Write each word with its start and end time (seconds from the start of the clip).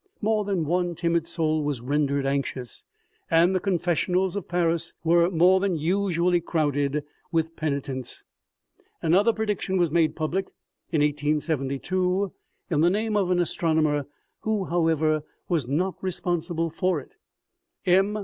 More 0.19 0.43
than 0.43 0.65
one 0.65 0.95
timid 0.95 1.27
soul 1.27 1.63
was 1.63 1.79
rendered 1.79 2.25
anxious, 2.25 2.83
and 3.29 3.53
the 3.53 3.59
confessionals 3.59 4.35
of 4.35 4.47
Paris 4.47 4.95
were 5.03 5.29
more 5.29 5.59
than 5.59 5.77
usually 5.77 6.41
crowded 6.41 7.03
with 7.31 7.55
penitents. 7.55 8.23
Another 9.03 9.31
prediction 9.31 9.77
was 9.77 9.91
made 9.91 10.15
public 10.15 10.45
in 10.91 11.01
1872, 11.01 12.33
in 12.71 12.81
the 12.81 12.89
name 12.89 13.15
of 13.15 13.29
an 13.29 13.37
astronomer, 13.39 14.07
who, 14.39 14.65
however, 14.65 15.21
was 15.47 15.67
not 15.67 15.93
responsible 16.01 16.71
for 16.71 16.99
it 16.99 17.11
M. 17.85 18.17